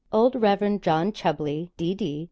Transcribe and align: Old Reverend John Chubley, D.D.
Old 0.11 0.33
Reverend 0.33 0.81
John 0.81 1.11
Chubley, 1.11 1.69
D.D. 1.77 2.19